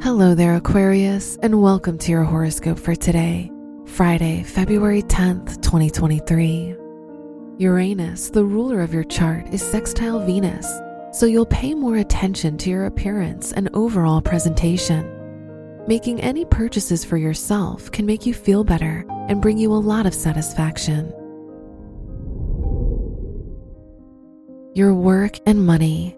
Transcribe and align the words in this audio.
Hello 0.00 0.32
there, 0.32 0.54
Aquarius, 0.54 1.36
and 1.42 1.60
welcome 1.60 1.98
to 1.98 2.12
your 2.12 2.22
horoscope 2.22 2.78
for 2.78 2.94
today, 2.94 3.50
Friday, 3.84 4.44
February 4.44 5.02
10th, 5.02 5.60
2023. 5.60 6.76
Uranus, 7.58 8.30
the 8.30 8.44
ruler 8.44 8.80
of 8.80 8.94
your 8.94 9.02
chart, 9.02 9.52
is 9.52 9.60
sextile 9.60 10.20
Venus, 10.24 10.72
so 11.12 11.26
you'll 11.26 11.44
pay 11.46 11.74
more 11.74 11.96
attention 11.96 12.56
to 12.58 12.70
your 12.70 12.86
appearance 12.86 13.52
and 13.52 13.68
overall 13.74 14.22
presentation. 14.22 15.04
Making 15.88 16.20
any 16.20 16.44
purchases 16.44 17.04
for 17.04 17.16
yourself 17.16 17.90
can 17.90 18.06
make 18.06 18.24
you 18.24 18.32
feel 18.32 18.62
better 18.62 19.04
and 19.28 19.42
bring 19.42 19.58
you 19.58 19.72
a 19.72 19.74
lot 19.74 20.06
of 20.06 20.14
satisfaction. 20.14 21.12
Your 24.74 24.94
work 24.94 25.40
and 25.44 25.66
money. 25.66 26.17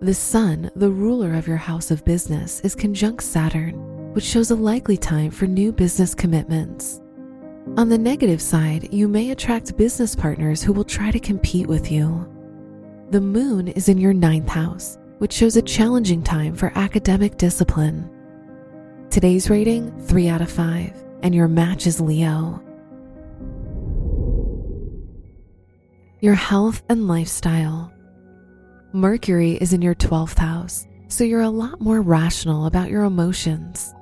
The 0.00 0.12
Sun, 0.12 0.70
the 0.74 0.90
ruler 0.90 1.34
of 1.34 1.46
your 1.46 1.56
house 1.56 1.90
of 1.90 2.04
business, 2.04 2.60
is 2.60 2.74
conjunct 2.74 3.22
Saturn, 3.22 4.12
which 4.12 4.24
shows 4.24 4.50
a 4.50 4.54
likely 4.54 4.96
time 4.96 5.30
for 5.30 5.46
new 5.46 5.72
business 5.72 6.14
commitments. 6.14 7.00
On 7.78 7.88
the 7.88 7.96
negative 7.96 8.42
side, 8.42 8.92
you 8.92 9.08
may 9.08 9.30
attract 9.30 9.78
business 9.78 10.14
partners 10.14 10.62
who 10.62 10.72
will 10.72 10.84
try 10.84 11.10
to 11.10 11.20
compete 11.20 11.68
with 11.68 11.90
you. 11.90 12.28
The 13.10 13.20
Moon 13.20 13.68
is 13.68 13.88
in 13.88 13.96
your 13.96 14.12
ninth 14.12 14.48
house, 14.48 14.98
which 15.18 15.32
shows 15.32 15.56
a 15.56 15.62
challenging 15.62 16.22
time 16.22 16.54
for 16.54 16.72
academic 16.74 17.38
discipline. 17.38 18.10
Today's 19.10 19.48
rating 19.48 19.98
3 20.02 20.28
out 20.28 20.42
of 20.42 20.50
5, 20.50 20.92
and 21.22 21.34
your 21.34 21.48
match 21.48 21.86
is 21.86 22.00
Leo. 22.00 22.60
Your 26.20 26.34
health 26.34 26.82
and 26.88 27.06
lifestyle. 27.06 27.93
Mercury 28.94 29.54
is 29.54 29.72
in 29.72 29.82
your 29.82 29.96
12th 29.96 30.38
house, 30.38 30.86
so 31.08 31.24
you're 31.24 31.40
a 31.40 31.50
lot 31.50 31.80
more 31.80 32.00
rational 32.00 32.66
about 32.66 32.90
your 32.90 33.02
emotions. 33.02 33.92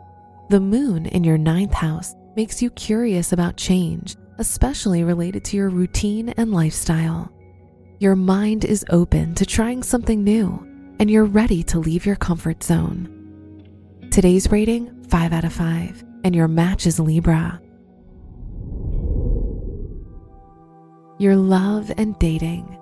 The 0.51 0.61
moon 0.61 1.07
in 1.07 1.25
your 1.25 1.39
ninth 1.39 1.73
house 1.73 2.15
makes 2.37 2.61
you 2.61 2.69
curious 2.73 3.33
about 3.33 3.57
change, 3.57 4.17
especially 4.37 5.03
related 5.03 5.45
to 5.45 5.57
your 5.57 5.71
routine 5.71 6.29
and 6.37 6.53
lifestyle. 6.53 7.33
Your 8.01 8.15
mind 8.15 8.67
is 8.67 8.85
open 8.91 9.35
to 9.37 9.47
trying 9.47 9.83
something 9.83 10.23
new, 10.23 10.63
and 10.99 11.11
you're 11.11 11.25
ready 11.25 11.63
to 11.63 11.79
leave 11.79 12.05
your 12.05 12.17
comfort 12.17 12.63
zone. 12.63 13.09
Today's 14.11 14.53
rating 14.53 15.05
5 15.05 15.33
out 15.33 15.45
of 15.47 15.55
5, 15.55 16.05
and 16.25 16.37
your 16.37 16.49
match 16.49 16.87
is 16.87 17.01
Libra. 17.01 17.63
Your 21.19 21.37
love 21.37 21.91
and 21.97 22.19
dating. 22.19 22.79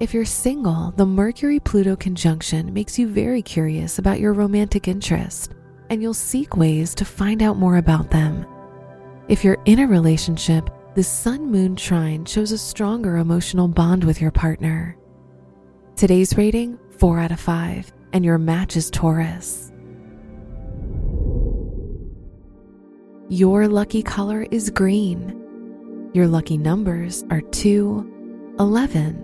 If 0.00 0.12
you're 0.12 0.24
single, 0.24 0.92
the 0.96 1.06
Mercury 1.06 1.60
Pluto 1.60 1.94
conjunction 1.94 2.74
makes 2.74 2.98
you 2.98 3.06
very 3.06 3.40
curious 3.40 4.00
about 4.00 4.18
your 4.18 4.32
romantic 4.32 4.88
interest, 4.88 5.52
and 5.88 6.02
you'll 6.02 6.14
seek 6.14 6.56
ways 6.56 6.96
to 6.96 7.04
find 7.04 7.40
out 7.42 7.58
more 7.58 7.76
about 7.76 8.10
them. 8.10 8.44
If 9.28 9.44
you're 9.44 9.62
in 9.66 9.78
a 9.78 9.86
relationship, 9.86 10.68
the 10.96 11.04
Sun 11.04 11.48
Moon 11.48 11.76
trine 11.76 12.24
shows 12.24 12.50
a 12.50 12.58
stronger 12.58 13.18
emotional 13.18 13.68
bond 13.68 14.02
with 14.02 14.20
your 14.20 14.32
partner. 14.32 14.98
Today's 15.94 16.36
rating 16.36 16.76
4 16.98 17.20
out 17.20 17.30
of 17.30 17.38
5, 17.38 17.92
and 18.12 18.24
your 18.24 18.38
match 18.38 18.76
is 18.76 18.90
Taurus. 18.90 19.70
Your 23.28 23.68
lucky 23.68 24.02
color 24.02 24.44
is 24.50 24.70
green. 24.70 26.10
Your 26.14 26.26
lucky 26.26 26.58
numbers 26.58 27.24
are 27.30 27.40
2, 27.40 28.56
11, 28.58 29.23